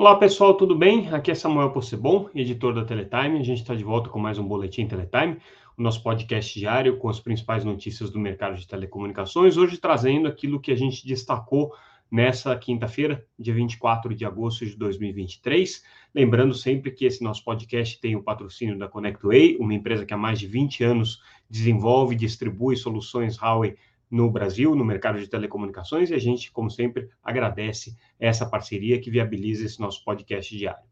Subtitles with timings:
[0.00, 1.10] Olá pessoal, tudo bem?
[1.12, 3.38] Aqui é Samuel Possebon, editor da Teletime.
[3.38, 5.36] A gente está de volta com mais um Boletim Teletime,
[5.76, 9.58] o nosso podcast diário com as principais notícias do mercado de telecomunicações.
[9.58, 11.74] Hoje trazendo aquilo que a gente destacou
[12.10, 15.84] nessa quinta-feira, dia 24 de agosto de 2023.
[16.14, 20.16] Lembrando sempre que esse nosso podcast tem o patrocínio da ConnectWay, uma empresa que há
[20.16, 21.20] mais de 20 anos
[21.50, 23.76] desenvolve e distribui soluções Huawei
[24.10, 29.10] no Brasil, no mercado de telecomunicações, e a gente, como sempre, agradece essa parceria que
[29.10, 30.90] viabiliza esse nosso podcast diário.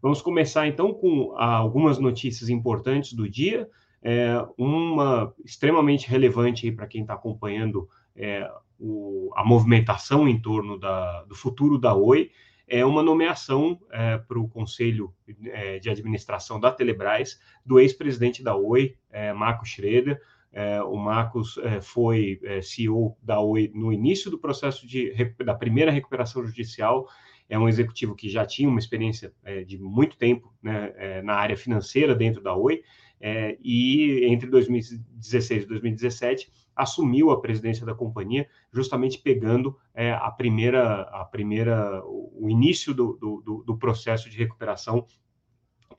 [0.00, 3.68] Vamos começar então com algumas notícias importantes do dia.
[4.02, 11.22] É, uma extremamente relevante para quem está acompanhando é, o, a movimentação em torno da,
[11.24, 12.30] do futuro da Oi
[12.66, 15.12] é uma nomeação é, para o Conselho
[15.44, 20.22] é, de Administração da Telebrás do ex-presidente da Oi, é, Marco Schroeder.
[20.52, 25.12] É, o Marcos é, foi é, CEO da Oi no início do processo de,
[25.44, 27.08] da primeira recuperação judicial.
[27.48, 31.34] É um executivo que já tinha uma experiência é, de muito tempo né, é, na
[31.34, 32.82] área financeira dentro da Oi,
[33.20, 41.02] é, e entre 2016 e 2017 assumiu a presidência da companhia, justamente pegando a primeira,
[41.02, 45.06] a primeira, o início do, do, do processo de recuperação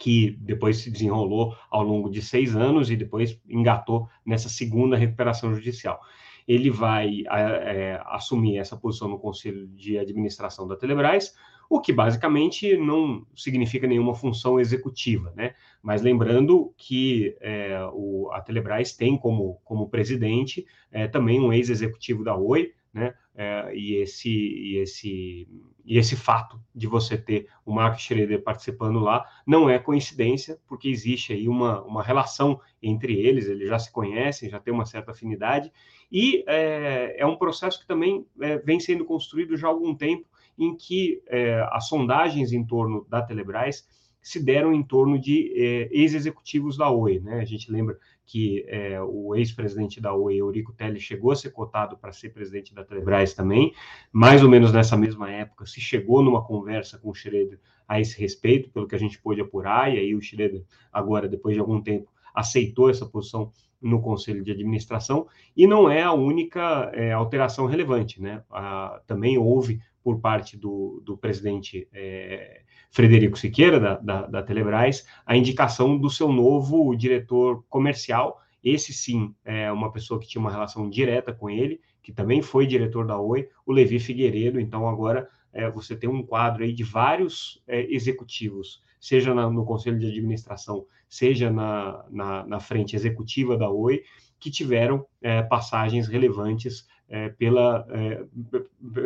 [0.02, 5.54] que depois se desenrolou ao longo de seis anos e depois engatou nessa segunda recuperação
[5.54, 6.02] judicial.
[6.48, 11.36] Ele vai é, assumir essa posição no Conselho de Administração da Telebrás,
[11.70, 15.54] o que basicamente não significa nenhuma função executiva, né?
[15.84, 22.24] Mas lembrando que é, o, a Telebrás tem como, como presidente é, também um ex-executivo
[22.24, 23.14] da Oi, né?
[23.34, 25.48] É, e, esse, e, esse,
[25.86, 30.90] e esse fato de você ter o Mark Schroeder participando lá não é coincidência, porque
[30.90, 35.12] existe aí uma, uma relação entre eles, eles já se conhecem, já tem uma certa
[35.12, 35.72] afinidade,
[36.12, 40.28] e é, é um processo que também é, vem sendo construído já há algum tempo,
[40.58, 43.88] em que é, as sondagens em torno da Telebrás
[44.22, 47.20] se deram em torno de é, ex-executivos da Oi.
[47.20, 47.40] Né?
[47.40, 47.98] A gente lembra
[48.32, 52.74] que é, o ex-presidente da Oi, Eurico Telli, chegou a ser cotado para ser presidente
[52.74, 53.74] da Telebrás também.
[54.10, 58.18] Mais ou menos nessa mesma época, se chegou numa conversa com o Schroeder a esse
[58.18, 61.82] respeito, pelo que a gente pôde apurar, e aí o Schroeder, agora, depois de algum
[61.82, 67.66] tempo, aceitou essa posição no Conselho de Administração, e não é a única é, alteração
[67.66, 68.22] relevante.
[68.22, 68.42] Né?
[68.50, 72.62] Ah, também houve, por parte do, do presidente é,
[72.92, 78.42] Frederico Siqueira, da, da, da Telebrás, a indicação do seu novo diretor comercial.
[78.62, 82.68] Esse sim é uma pessoa que tinha uma relação direta com ele, que também foi
[82.68, 84.60] diretor da Oi, o Levi Figueiredo.
[84.60, 89.66] Então, agora é, você tem um quadro aí de vários é, executivos, seja na, no
[89.66, 94.04] conselho de administração, seja na, na, na, frente executiva da Oi,
[94.40, 98.26] que tiveram é, passagens relevantes é, pela é,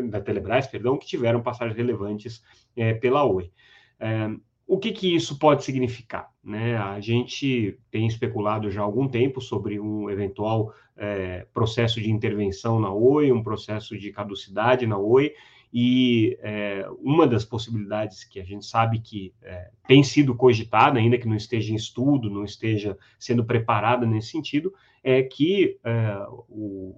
[0.09, 2.43] da Telebrás, perdão, que tiveram passagens relevantes
[2.75, 3.51] é, pela Oi.
[3.99, 4.29] É,
[4.67, 6.31] o que, que isso pode significar?
[6.43, 6.75] Né?
[6.77, 12.79] A gente tem especulado já há algum tempo sobre um eventual é, processo de intervenção
[12.79, 15.33] na Oi, um processo de caducidade na Oi,
[15.71, 21.17] e é, uma das possibilidades que a gente sabe que é, tem sido cogitada, ainda
[21.17, 24.73] que não esteja em estudo, não esteja sendo preparada nesse sentido,
[25.03, 26.95] é que é, o,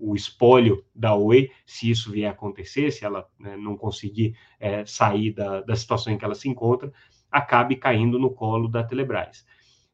[0.00, 4.84] o espólio da Oi, se isso vier a acontecer, se ela né, não conseguir é,
[4.84, 6.92] sair da, da situação em que ela se encontra,
[7.30, 9.46] acabe caindo no colo da Telebrás.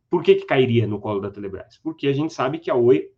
[0.09, 1.79] Por que, que cairia no colo da Telebrás?
[1.79, 3.11] Porque a gente sabe que a Oi,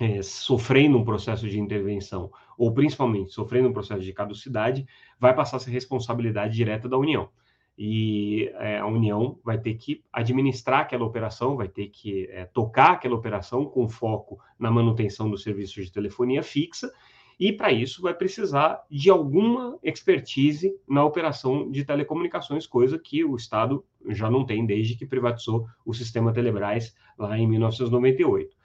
[0.00, 4.86] é, sofrendo um processo de intervenção, ou principalmente sofrendo um processo de caducidade,
[5.18, 7.28] vai passar a ser responsabilidade direta da União
[7.78, 12.94] e é, a União vai ter que administrar aquela operação, vai ter que é, tocar
[12.94, 16.92] aquela operação com foco na manutenção dos serviços de telefonia fixa,
[17.38, 23.36] e para isso vai precisar de alguma expertise na operação de telecomunicações, coisa que o
[23.36, 28.56] Estado já não tem desde que privatizou o sistema Telebrás lá em 1998.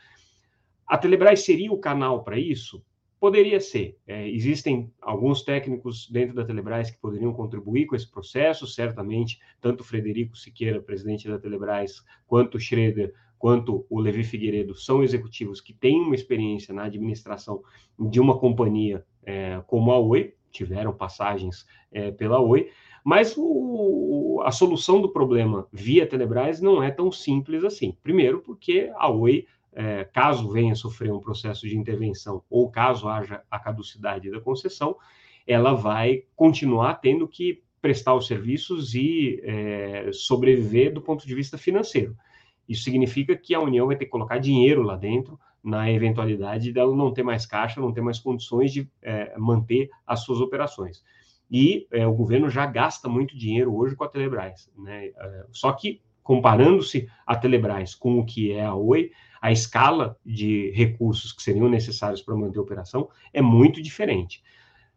[0.88, 2.84] A Telebrás seria o canal para isso?
[3.24, 3.98] Poderia ser.
[4.06, 9.80] É, existem alguns técnicos dentro da Telebrás que poderiam contribuir com esse processo, certamente, tanto
[9.80, 15.62] o Frederico Siqueira, presidente da Telebrás, quanto o Schroeder, quanto o Levi Figueiredo, são executivos
[15.62, 17.64] que têm uma experiência na administração
[17.98, 22.72] de uma companhia é, como a Oi, tiveram passagens é, pela Oi,
[23.06, 27.96] mas o, a solução do problema via Telebrás não é tão simples assim.
[28.04, 33.42] Primeiro, porque a Oi é, caso venha sofrer um processo de intervenção ou caso haja
[33.50, 34.96] a caducidade da concessão,
[35.46, 41.58] ela vai continuar tendo que prestar os serviços e é, sobreviver do ponto de vista
[41.58, 42.16] financeiro.
[42.68, 46.96] Isso significa que a União vai ter que colocar dinheiro lá dentro na eventualidade dela
[46.96, 51.04] não ter mais caixa, não ter mais condições de é, manter as suas operações.
[51.52, 54.72] e é, o governo já gasta muito dinheiro hoje com a Telebrás.
[54.78, 55.08] Né?
[55.08, 59.12] É, só que, comparando-se a Telebrás com o que é a Oi,
[59.44, 64.42] a escala de recursos que seriam necessários para manter a operação é muito diferente.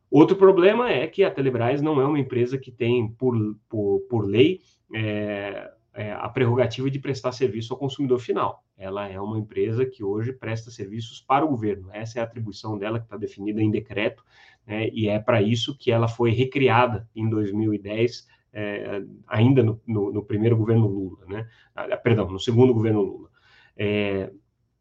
[0.08, 3.34] Outro problema é que a Telebrás não é uma empresa que tem, por,
[3.68, 4.60] por, por lei,
[4.94, 8.62] é, é, a prerrogativa de prestar serviço ao consumidor final.
[8.78, 11.88] Ela é uma empresa que hoje presta serviços para o governo.
[11.92, 14.22] Essa é a atribuição dela que está definida em decreto,
[14.64, 20.12] né, e é para isso que ela foi recriada em 2010, é, ainda no, no,
[20.12, 21.48] no, primeiro governo Lula, né?
[21.74, 23.35] Ah, perdão, no segundo governo Lula.
[23.76, 24.32] É,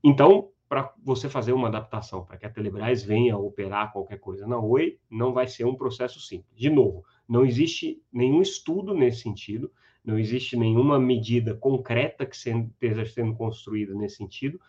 [0.03, 4.59] então, para você fazer uma adaptação, para que a Telebrás venha operar qualquer coisa na
[4.59, 6.57] Oi, não vai ser um processo simples.
[6.57, 9.71] De novo, não existe nenhum estudo nesse sentido,
[10.03, 14.59] não existe nenhuma medida concreta que esteja sendo construída nesse sentido,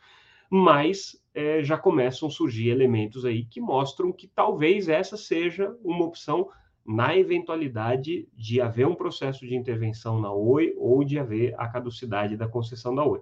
[0.51, 6.05] mas é, já começam a surgir elementos aí que mostram que talvez essa seja uma
[6.05, 6.49] opção
[6.87, 12.37] na eventualidade de haver um processo de intervenção na Oi ou de haver a caducidade
[12.37, 13.21] da concessão da Oi.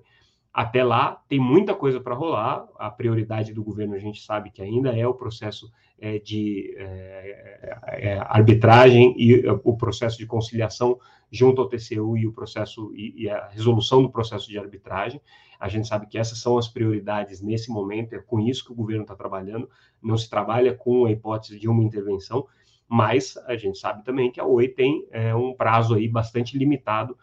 [0.54, 2.64] Até lá, tem muita coisa para rolar.
[2.78, 5.68] A prioridade do governo, a gente sabe que ainda é o processo
[5.98, 10.96] é, de é, é, arbitragem e é, o processo de conciliação
[11.28, 15.20] junto ao TCU e o processo e, e, a resolução do processo de arbitragem.
[15.58, 18.76] A gente sabe que essas são as prioridades nesse momento, é com isso que o
[18.76, 19.68] governo está trabalhando.
[20.00, 22.46] Não se trabalha com a hipótese de uma intervenção,
[22.86, 27.18] mas a gente sabe também que a OI tem é, um prazo aí bastante limitado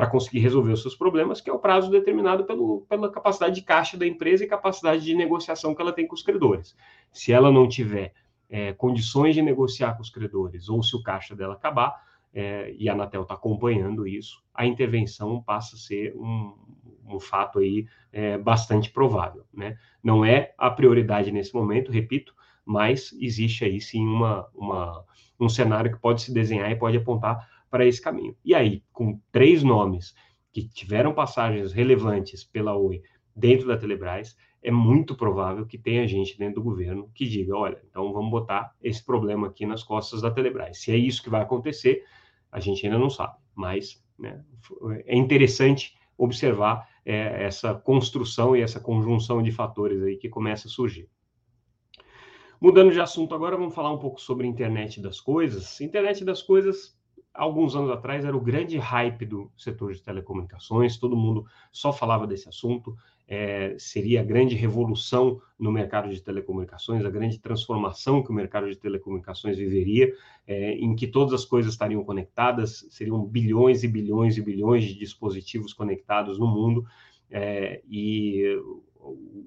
[0.00, 3.60] para conseguir resolver os seus problemas, que é o prazo determinado pelo, pela capacidade de
[3.60, 6.74] caixa da empresa e capacidade de negociação que ela tem com os credores.
[7.12, 8.14] Se ela não tiver
[8.48, 12.02] é, condições de negociar com os credores, ou se o caixa dela acabar,
[12.32, 16.54] é, e a Anatel está acompanhando isso, a intervenção passa a ser um,
[17.06, 19.44] um fato aí é, bastante provável.
[19.52, 19.76] Né?
[20.02, 25.04] Não é a prioridade nesse momento, repito, mas existe aí sim uma, uma,
[25.38, 28.36] um cenário que pode se desenhar e pode apontar para esse caminho.
[28.44, 30.14] E aí, com três nomes
[30.52, 33.02] que tiveram passagens relevantes pela Oi
[33.34, 37.80] dentro da Telebrás, é muito provável que tenha gente dentro do governo que diga: olha,
[37.88, 40.82] então vamos botar esse problema aqui nas costas da Telebrás.
[40.82, 42.04] Se é isso que vai acontecer,
[42.50, 44.44] a gente ainda não sabe, mas né,
[45.06, 50.70] é interessante observar é, essa construção e essa conjunção de fatores aí que começa a
[50.70, 51.08] surgir.
[52.60, 55.80] Mudando de assunto agora, vamos falar um pouco sobre a internet das coisas.
[55.80, 56.94] Internet das coisas
[57.34, 62.26] alguns anos atrás era o grande hype do setor de telecomunicações, todo mundo só falava
[62.26, 62.96] desse assunto,
[63.26, 68.68] é, seria a grande revolução no mercado de telecomunicações, a grande transformação que o mercado
[68.68, 70.12] de telecomunicações viveria,
[70.46, 74.94] é, em que todas as coisas estariam conectadas, seriam bilhões e bilhões e bilhões de
[74.94, 76.84] dispositivos conectados no mundo,
[77.30, 78.60] é, e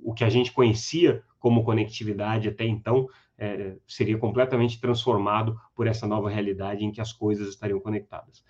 [0.01, 6.07] o que a gente conhecia como conectividade até então é, seria completamente transformado por essa
[6.07, 8.44] nova realidade em que as coisas estariam conectadas.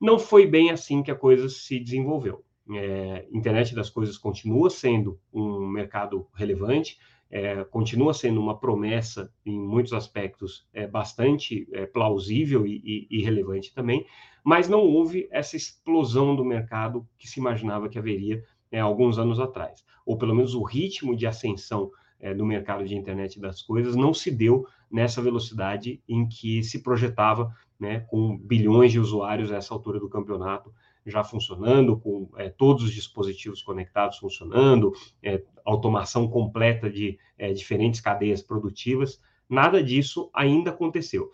[0.00, 2.44] Não foi bem assim que a coisa se desenvolveu.
[2.70, 6.98] É, internet das coisas continua sendo um mercado relevante,
[7.30, 13.22] é, continua sendo uma promessa em muitos aspectos é, bastante é, plausível e, e, e,
[13.22, 14.06] relevante também,
[14.44, 19.40] mas não houve essa explosão do mercado que se imaginava que haveria é, alguns anos
[19.40, 23.94] atrás, ou pelo menos o ritmo de ascensão é, do mercado de internet das coisas
[23.94, 29.56] não se deu nessa velocidade em que se projetava, né, com bilhões de usuários a
[29.56, 30.72] essa altura do campeonato
[31.08, 38.00] já funcionando, com é, todos os dispositivos conectados funcionando, é, automação completa de é, diferentes
[38.00, 39.20] cadeias produtivas.
[39.48, 41.30] Nada disso ainda aconteceu.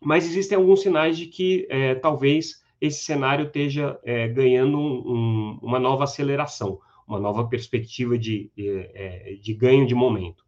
[0.00, 1.66] Mas existem alguns sinais de que
[2.00, 3.98] talvez esse cenário esteja
[4.32, 9.94] ganhando um, um, uma nova aceleração uma nova perspectiva de, de, é, de ganho de
[9.94, 10.44] momento.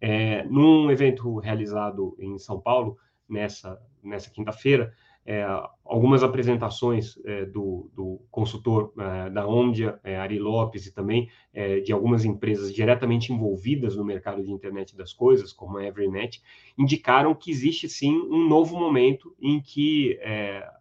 [0.00, 4.92] É, num evento realizado em São Paulo, nessa, nessa quinta-feira,
[5.24, 5.44] é,
[5.84, 11.78] algumas apresentações é, do, do, consultor é, da Omdia, é, Ari Lopes, e também é,
[11.78, 16.42] de algumas empresas diretamente envolvidas no mercado de internet das coisas, como a Everynet,
[16.76, 20.18] indicaram que existe sim um novo momento em que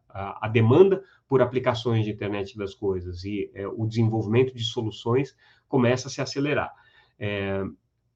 [0.10, 5.34] a, a, demanda por aplicações de internet das coisas e é, o desenvolvimento de soluções
[5.66, 6.74] começa a se acelerar.
[7.18, 7.64] É,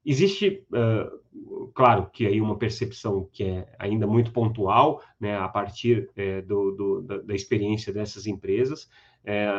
[0.05, 6.09] existe, uh, claro, que aí uma percepção que é ainda muito pontual, né, a partir
[6.17, 8.89] é, do, do, da, da, experiência dessas empresas,
[9.23, 9.49] é,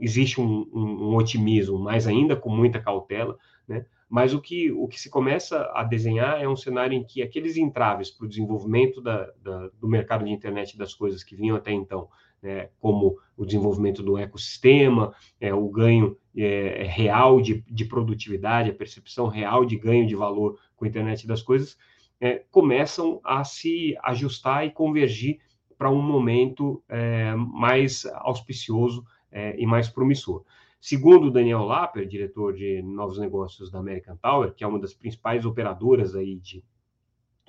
[0.00, 3.36] existe um, um, um, otimismo, mas ainda com muita cautela,
[3.68, 7.20] né, mas o que, o que se começa a desenhar é um cenário em que
[7.20, 11.56] aqueles entraves para o desenvolvimento da, da, do mercado de internet das coisas que vinham
[11.56, 12.08] até então,
[12.46, 18.74] né, como o desenvolvimento do ecossistema, é, o ganho é, real de, de produtividade, a
[18.74, 21.76] percepção real de ganho de valor com a internet das coisas,
[22.20, 25.40] é, começam a se ajustar e convergir
[25.76, 30.44] para um momento é, mais auspicioso é, e mais promissor.
[30.80, 35.44] Segundo Daniel Lapper, diretor de novos negócios da American Tower, que é uma das principais
[35.44, 36.62] operadoras aí de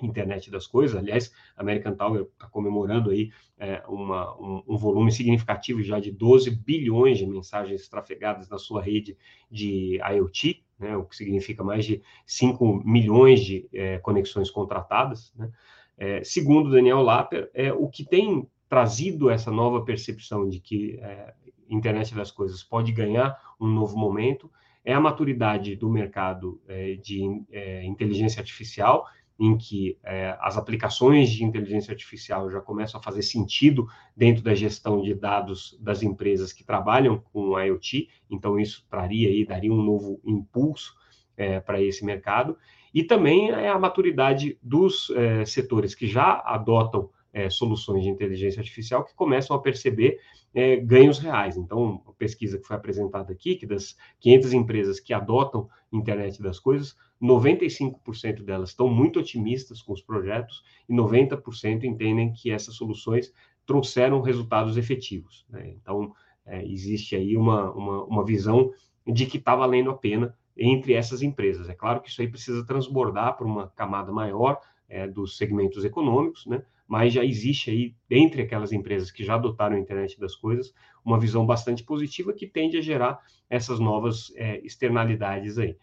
[0.06, 5.10] internet das coisas, aliás, a American Tower está comemorando aí é, uma, um, um, volume
[5.10, 9.16] significativo já de 12 bilhões de mensagens trafegadas na sua rede
[9.50, 15.32] de IoT, né, o que significa mais de 5 milhões de é, conexões contratadas.
[15.36, 15.50] Né?
[15.96, 21.34] É, segundo Daniel Lapper, é, o que tem trazido essa nova percepção de que é,
[21.68, 24.50] internet das coisas pode ganhar um novo momento
[24.84, 29.06] é a maturidade do mercado é, de é, inteligência artificial
[29.38, 34.54] em que é, as aplicações de inteligência artificial já começam a fazer sentido dentro da
[34.54, 39.82] gestão de dados das empresas que trabalham com IoT, então isso traria aí, daria um
[39.82, 40.96] novo impulso
[41.36, 42.58] é, para esse mercado,
[42.92, 48.60] e também é a maturidade dos é, setores que já adotam é, soluções de inteligência
[48.60, 50.18] artificial que começam a perceber
[50.54, 51.56] é, ganhos reais.
[51.56, 56.58] Então, a pesquisa que foi apresentada aqui, que das 500 empresas que adotam internet das
[56.58, 63.32] coisas, 95% delas estão muito otimistas com os projetos e 90% entendem que essas soluções
[63.66, 65.44] trouxeram resultados efetivos.
[65.48, 65.74] Né?
[65.80, 66.14] Então,
[66.46, 68.72] é, existe aí uma, uma, uma visão
[69.06, 71.68] de que está valendo a pena entre essas empresas.
[71.68, 76.46] É claro que isso aí precisa transbordar para uma camada maior é, dos segmentos econômicos,
[76.46, 76.62] né?
[76.86, 80.72] mas já existe aí, entre aquelas empresas que já adotaram a internet das coisas,
[81.04, 85.76] uma visão bastante positiva que tende a gerar essas novas é, externalidades aí.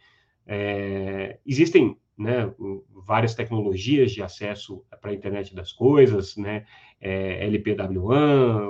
[0.47, 2.51] É, existem né,
[2.89, 6.65] várias tecnologias de acesso para a internet das coisas, né,
[7.00, 8.67] é, LPWAN,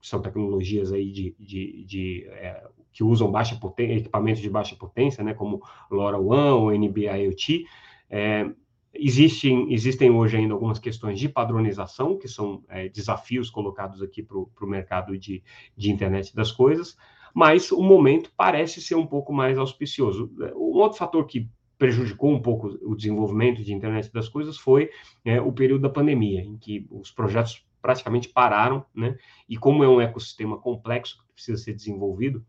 [0.00, 5.22] são tecnologias aí de, de, de é, que usam baixa potência, equipamentos de baixa potência,
[5.22, 7.64] né, como LoRaWAN ou NB-IoT,
[8.10, 8.50] é,
[8.94, 14.36] Existem, existem hoje ainda algumas questões de padronização, que são é, desafios colocados aqui para
[14.36, 15.42] o mercado de,
[15.74, 16.96] de internet das coisas,
[17.34, 20.30] mas o momento parece ser um pouco mais auspicioso.
[20.54, 24.90] Um outro fator que prejudicou um pouco o desenvolvimento de internet das coisas foi
[25.24, 29.16] é, o período da pandemia, em que os projetos praticamente pararam, né?
[29.48, 32.44] E como é um ecossistema complexo que precisa ser desenvolvido,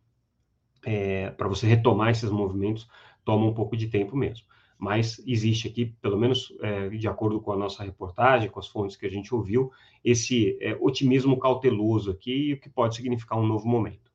[0.86, 2.88] é, para você retomar esses movimentos,
[3.24, 4.46] toma um pouco de tempo mesmo
[4.84, 8.98] mas existe aqui, pelo menos é, de acordo com a nossa reportagem, com as fontes
[8.98, 9.72] que a gente ouviu,
[10.04, 14.12] esse é, otimismo cauteloso aqui, o que pode significar um novo momento.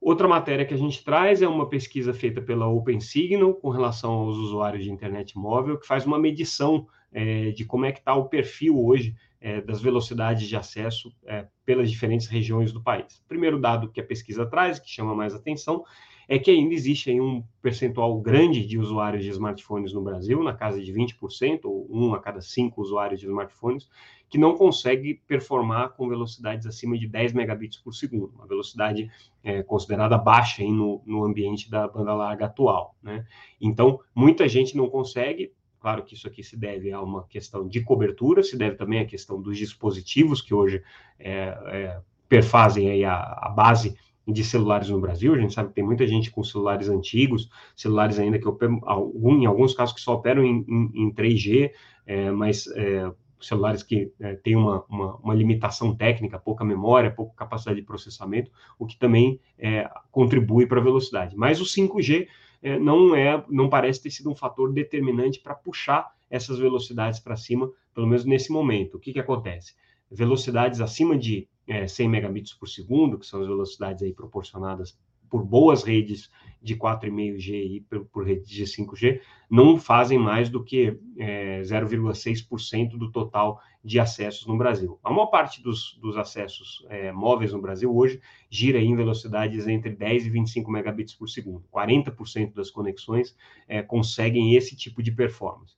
[0.00, 4.38] Outra matéria que a gente traz é uma pesquisa feita pela OpenSignal com relação aos
[4.38, 8.26] usuários de internet móvel, que faz uma medição é, de como é que está o
[8.26, 13.22] perfil hoje é, das velocidades de acesso é, pelas diferentes regiões do país.
[13.28, 15.84] Primeiro dado que a pesquisa traz, que chama mais atenção,
[16.28, 20.52] é que ainda existe aí um percentual grande de usuários de smartphones no Brasil, na
[20.52, 23.88] casa de 20%, ou um a cada cinco usuários de smartphones,
[24.28, 29.10] que não consegue performar com velocidades acima de 10 megabits por segundo, uma velocidade
[29.42, 32.94] é, considerada baixa aí no, no ambiente da banda larga atual.
[33.02, 33.26] Né?
[33.58, 37.80] Então, muita gente não consegue, Claro que isso aqui se deve a uma questão de
[37.80, 40.82] cobertura, se deve também à questão dos dispositivos que hoje
[41.18, 43.96] é, é, perfazem aí a, a, base
[44.32, 45.34] de celulares no Brasil.
[45.34, 48.80] A gente sabe que tem muita gente com celulares antigos, celulares ainda que operam,
[49.24, 51.70] em alguns casos que só operam em, em, em 3G,
[52.06, 57.34] é, mas é, celulares que é, têm uma, uma, uma, limitação técnica, pouca memória, pouca
[57.36, 61.36] capacidade de processamento, o que também é, contribui para a velocidade.
[61.36, 62.26] Mas o 5G
[62.62, 67.36] é, não é, não parece ter sido um fator determinante para puxar essas velocidades para
[67.36, 68.96] cima, pelo menos nesse momento.
[68.96, 69.74] O que, que acontece?
[70.10, 74.98] Velocidades acima de é, 100 megabits por segundo, que são as velocidades aí proporcionadas
[75.28, 79.20] por boas redes de 4,5G e por, por redes de 5G,
[79.50, 84.98] não fazem mais do que é, 0,6% do total de acessos no Brasil.
[85.04, 88.20] A maior parte dos, dos acessos é, móveis no Brasil hoje
[88.50, 91.64] gira em velocidades entre 10 e 25 megabits por segundo.
[91.72, 93.36] 40% das conexões
[93.68, 95.76] é, conseguem esse tipo de performance.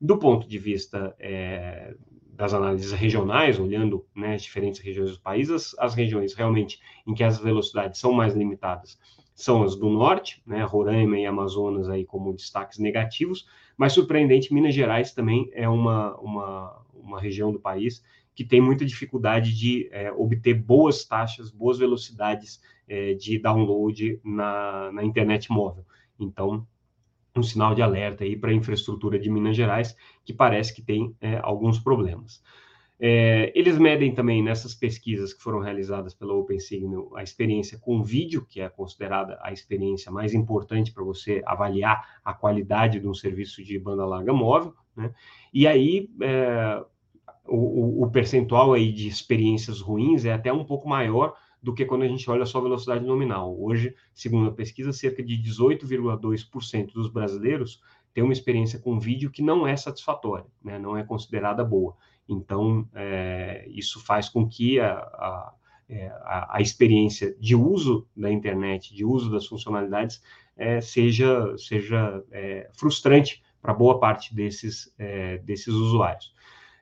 [0.00, 1.94] Do ponto de vista é,
[2.42, 7.14] das análises regionais, olhando né, as diferentes regiões do país, as, as, regiões realmente em
[7.14, 8.98] que as velocidades são mais limitadas
[9.32, 13.46] são as do norte, né, Roraima e Amazonas aí como destaques negativos,
[13.76, 18.84] mas surpreendente, Minas Gerais também é uma, uma, uma região do país que tem muita
[18.84, 25.84] dificuldade de é, obter boas taxas, boas velocidades é, de download na, na internet móvel.
[26.18, 26.66] Então,
[27.36, 31.14] um sinal de alerta aí para a infraestrutura de Minas Gerais, que parece que tem
[31.20, 32.42] é, alguns problemas.
[33.04, 38.46] É, eles medem também nessas pesquisas que foram realizadas pela OpenSignal a experiência com vídeo,
[38.48, 43.64] que é considerada a experiência mais importante para você avaliar a qualidade de um serviço
[43.64, 45.12] de banda larga móvel, né?
[45.52, 46.84] E aí é,
[47.44, 52.02] o, o, percentual aí de experiências ruins é até um pouco maior do que quando
[52.02, 53.56] a gente olha só a velocidade nominal.
[53.58, 57.80] Hoje, segundo a pesquisa, cerca de 18,2% dos brasileiros
[58.12, 60.78] têm uma experiência com vídeo que não é satisfatória, né?
[60.78, 61.96] não é considerada boa.
[62.28, 65.52] Então, é, isso faz com que a,
[65.88, 70.22] é, a, a, experiência de uso da internet, de uso das funcionalidades,
[70.56, 76.34] é, seja, seja é, frustrante para boa parte desses, é, desses usuários.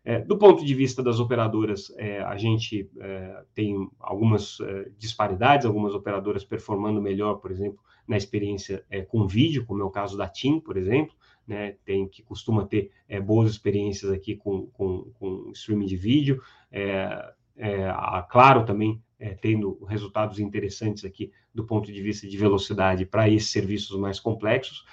[0.05, 4.59] É, do ponto de vista das operadoras, é, a gente é, tem algumas
[4.97, 7.79] disparidades, algumas operadoras performando melhor, por exemplo,
[8.09, 11.15] na experiência com vídeo, como é o caso da TIM, por exemplo,
[11.51, 16.41] né, tem que costuma ter é, boas experiências aqui com, com, com streaming de vídeo.
[16.71, 22.39] É, é, a Claro também é, tendo resultados interessantes aqui do ponto de vista de
[22.39, 24.85] velocidade para esses serviços mais complexos.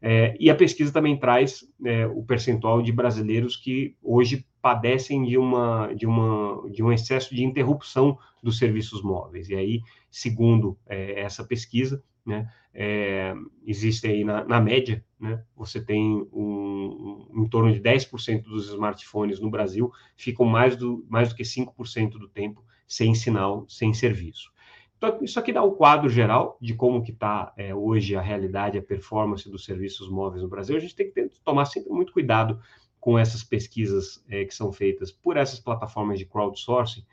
[0.00, 5.38] É, e a pesquisa também traz é, o percentual de brasileiros que hoje padecem de,
[5.38, 9.48] uma, de, uma, de um excesso de interrupção dos serviços móveis.
[9.48, 9.80] E aí,
[10.10, 13.32] segundo essa pesquisa, né, é,
[13.64, 18.68] existe aí na, na média, né, você tem um, um, em torno de 10% dos
[18.70, 23.94] smartphones no Brasil ficam mais do, mais do que 5% do tempo sem sinal, sem
[23.94, 24.50] serviço.
[24.96, 28.78] Então, isso aqui dá um quadro geral de como que está é, hoje a realidade,
[28.78, 30.76] a performance dos serviços móveis no Brasil.
[30.76, 32.58] A gente tem que tomar sempre muito cuidado
[33.06, 37.04] com essas pesquisas é, que são feitas por essas plataformas de crowdsourcing,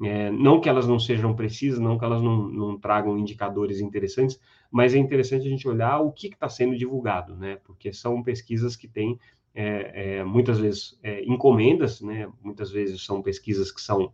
[0.00, 4.38] é, não que elas não sejam precisas, não que elas não, não tragam indicadores interessantes,
[4.70, 7.58] mas é interessante a gente olhar o que está sendo divulgado, né?
[7.64, 9.18] Porque são pesquisas que têm
[9.52, 12.30] é, muitas vezes encomendas, né?
[12.40, 14.12] Muitas vezes são pesquisas que são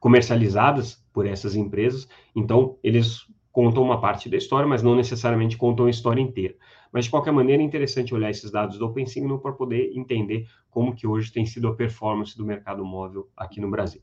[0.00, 5.84] comercializadas por essas empresas, então eles contam uma parte da história, mas não necessariamente contam
[5.86, 6.54] a história inteira.
[6.96, 10.94] Mas, de qualquer maneira, é interessante olhar esses dados do OpenSignal para poder entender como
[10.94, 14.00] que hoje tem sido a performance do mercado móvel aqui no Brasil.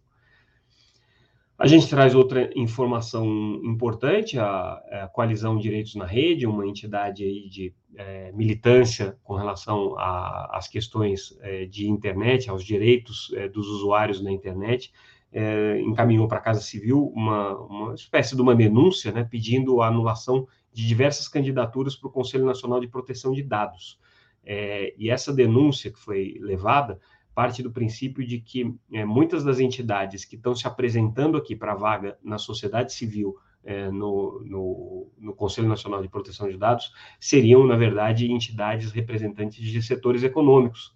[1.57, 3.25] A gente traz outra informação
[3.63, 9.95] importante, a, a Coalizão Direitos na Rede, uma entidade aí de é, militância com relação
[9.97, 14.93] às questões é, de internet, aos direitos é, dos usuários na internet,
[15.31, 19.87] é, encaminhou para a Casa Civil uma, uma espécie de uma denúncia, né, pedindo a
[19.87, 23.99] anulação de diversas candidaturas para o Conselho Nacional de Proteção de Dados.
[24.45, 26.99] É, e essa denúncia que foi levada
[27.33, 31.73] parte do princípio de que é, muitas das entidades que estão se apresentando aqui para
[31.73, 37.65] vaga na sociedade civil é, no, no, no, Conselho Nacional de Proteção de Dados seriam,
[37.65, 40.93] na verdade, entidades representantes de setores econômicos,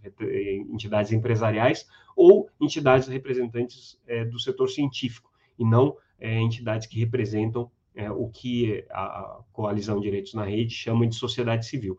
[0.69, 7.71] entidades empresariais ou entidades representantes é, do setor científico, e não é, entidades que representam
[7.97, 11.97] é, o que a Coalizão Direitos na Rede chama de sociedade civil.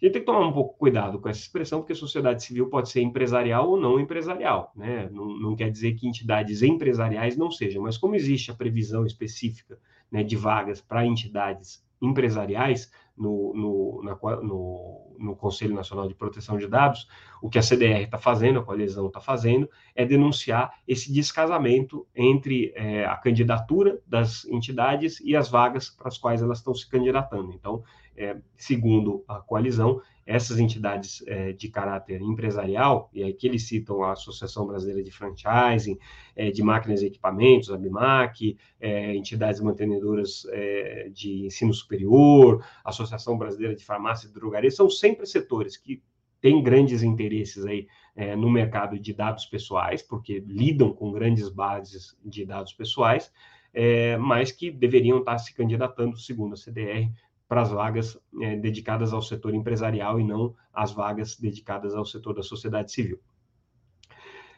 [0.00, 2.88] A gente tem que tomar um pouco cuidado com essa expressão, porque sociedade civil pode
[2.88, 5.08] ser empresarial ou não empresarial, né?
[5.10, 9.78] Não, não quer dizer que entidades empresariais não sejam, mas como existe a previsão específica
[10.10, 16.58] né, de vagas para entidades empresariais no, no, na, no, no, Conselho Nacional de Proteção
[16.58, 17.08] de Dados,
[17.40, 22.72] o que a CDR está fazendo, a coalizão está fazendo, é denunciar esse descasamento entre
[22.76, 27.52] é, a candidatura das entidades e as vagas para as quais elas estão se candidatando.
[27.52, 27.82] Então,
[28.16, 34.12] é, segundo a coalizão, essas entidades é, de caráter empresarial, e aqui eles citam a
[34.12, 35.96] Associação Brasileira de Franchising,
[36.34, 43.38] é, de Máquinas e Equipamentos, a BIMAC, é, entidades mantenedoras é, de ensino superior, Associação
[43.38, 46.02] Brasileira de Farmácia e Drogaria, são sempre setores que
[46.40, 52.16] têm grandes interesses aí é, no mercado de dados pessoais, porque lidam com grandes bases
[52.24, 53.32] de dados pessoais,
[53.72, 57.10] é, mas que deveriam estar se candidatando, segundo a CDR,
[57.48, 62.34] para as vagas é, dedicadas ao setor empresarial e não as vagas dedicadas ao setor
[62.34, 63.20] da sociedade civil.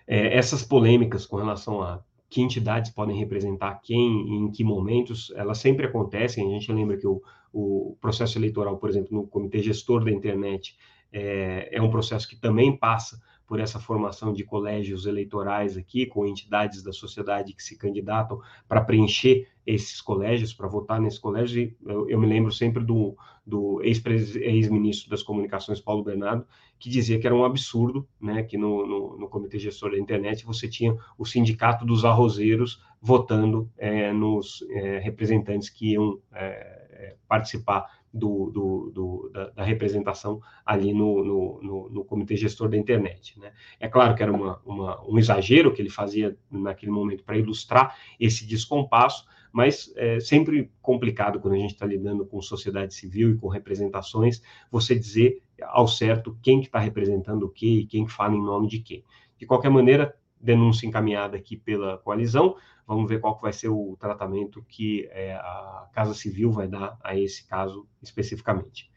[0.06, 5.32] É, essas polêmicas com relação a que entidades podem representar quem e em que momentos,
[5.34, 6.46] elas sempre acontecem.
[6.46, 7.22] A gente lembra que o,
[7.52, 10.76] o processo eleitoral, por exemplo, no Comitê Gestor da Internet,
[11.12, 16.26] é, é um processo que também passa por essa formação de colégios eleitorais aqui, com
[16.26, 21.74] entidades da sociedade que se candidatam para preencher esses colégios, para votar nesse colégio.
[21.84, 26.46] Eu, eu, me lembro sempre do, do ex-ministro das Comunicações, Paulo Bernardo,
[26.78, 30.44] que dizia que era um absurdo, né, que no, no, no Comitê Gestor da Internet
[30.44, 37.97] você tinha o sindicato dos arrozeiros votando é, nos é, representantes que iam é, participar
[38.12, 43.38] do, do, do da, da, representação ali no, no, no, no, comitê gestor da internet.
[43.38, 43.52] Né?
[43.78, 47.96] É claro que era uma, uma, um exagero que ele fazia naquele momento para ilustrar
[48.18, 53.36] esse descompasso, mas é sempre complicado quando a gente está lidando com sociedade civil e
[53.36, 58.12] com representações, você dizer ao certo quem que está representando o quê e quem que
[58.12, 59.04] fala em nome de quem.
[59.38, 63.96] De qualquer maneira, denúncia encaminhada aqui pela coalizão, vamos ver qual que vai ser o
[64.00, 68.90] tratamento que é, a Casa Civil vai dar a esse caso especificamente.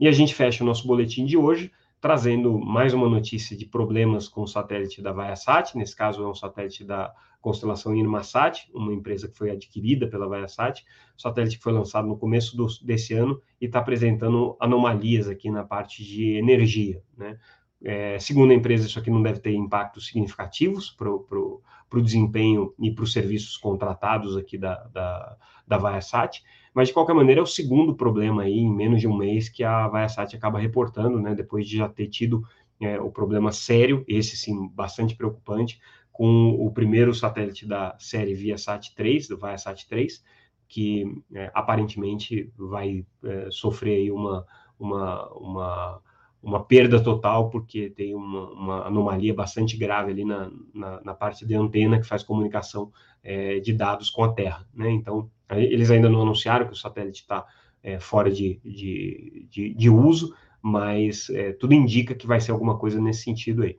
[0.00, 4.28] E a gente fecha o nosso boletim de hoje, trazendo mais uma notícia de problemas
[4.28, 9.28] com o satélite da Viasat, nesse caso é um satélite da constelação Inmarsat, uma empresa
[9.28, 10.84] que foi adquirida pela Viasat,
[11.16, 15.64] o satélite foi lançado no começo do, desse ano e está apresentando anomalias aqui na
[15.64, 17.38] parte de energia, né?
[17.84, 22.90] É, segundo a empresa, isso aqui não deve ter impactos significativos para o desempenho e
[22.90, 25.36] para os serviços contratados aqui da, da,
[25.66, 26.42] da Viasat,
[26.74, 29.62] mas de qualquer maneira é o segundo problema aí em menos de um mês que
[29.62, 32.44] a Viasat acaba reportando, né, depois de já ter tido
[32.80, 35.80] é, o problema sério, esse sim, bastante preocupante,
[36.12, 40.24] com o primeiro satélite da série Viasat 3, do Viasat 3,
[40.68, 44.44] que é, aparentemente vai é, sofrer aí uma,
[44.78, 46.02] uma, uma
[46.42, 51.44] uma perda total, porque tem uma, uma anomalia bastante grave ali na, na, na, parte
[51.44, 54.66] de antena que faz comunicação é, de dados com a Terra.
[54.72, 54.90] Né?
[54.90, 57.44] Então, eles ainda não anunciaram que o satélite está
[57.82, 62.78] é, fora de, de, de, de, uso, mas é, tudo indica que vai ser alguma
[62.78, 63.78] coisa nesse sentido aí.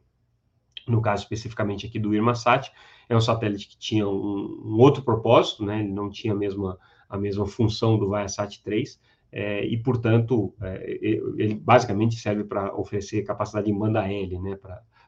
[0.88, 2.72] No caso especificamente aqui do Irmasat,
[3.08, 5.80] é um satélite que tinha um, um outro propósito, né?
[5.80, 9.00] ele não tinha a mesma, a mesma função do Viasat 3,
[9.32, 14.58] é, e, portanto, é, ele basicamente serve para oferecer capacidade em banda L, né,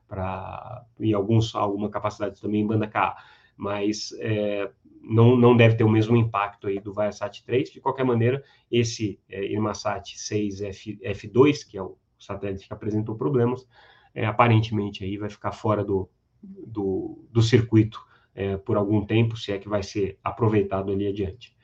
[0.07, 3.15] para e alguns alguma capacidade também em banda K,
[3.55, 4.69] mas é,
[5.01, 7.71] não, não deve ter o mesmo impacto aí do Viasat 3.
[7.71, 13.67] De qualquer maneira, esse é, Irmasat 6F, F2, que é o satélite que apresentou problemas,
[14.13, 16.09] é, aparentemente aí vai ficar fora do,
[16.43, 17.99] do, do circuito
[18.35, 21.55] é, por algum tempo, se é que vai ser aproveitado ali adiante.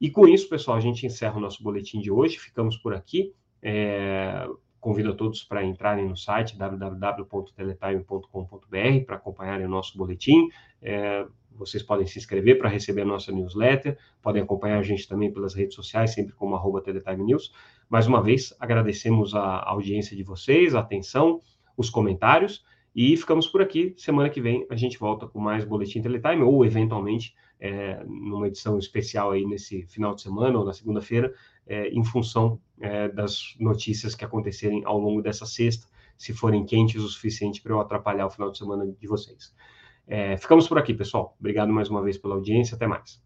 [0.00, 2.38] E com isso, pessoal, a gente encerra o nosso boletim de hoje.
[2.38, 3.32] Ficamos por aqui.
[3.62, 4.46] É,
[4.86, 10.48] convido a todos para entrarem no site www.teletime.com.br para acompanharem o nosso boletim.
[10.80, 15.32] É, vocês podem se inscrever para receber a nossa newsletter, podem acompanhar a gente também
[15.32, 17.52] pelas redes sociais, sempre como arroba Teletime News.
[17.88, 21.40] Mais uma vez, agradecemos a audiência de vocês, a atenção,
[21.76, 23.92] os comentários, e ficamos por aqui.
[23.96, 28.78] Semana que vem a gente volta com mais Boletim Teletime, ou eventualmente é, numa edição
[28.78, 31.34] especial aí nesse final de semana ou na segunda-feira,
[31.66, 37.02] é, em função é, das notícias que acontecerem ao longo dessa sexta, se forem quentes
[37.02, 39.54] o suficiente para eu atrapalhar o final de semana de vocês.
[40.38, 41.36] Ficamos por aqui, pessoal.
[41.38, 42.76] Obrigado mais uma vez pela audiência.
[42.76, 43.20] Até mais.